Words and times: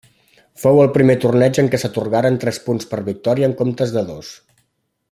Fou 0.61 0.79
el 0.85 0.89
primer 0.95 1.15
torneig 1.25 1.59
en 1.63 1.69
què 1.75 1.81
s'atorgaren 1.83 2.41
tres 2.45 2.61
punts 2.71 2.91
per 2.95 3.03
victòria 3.13 3.53
en 3.53 3.57
comptes 3.63 3.95
de 3.99 4.07
dos. 4.13 4.35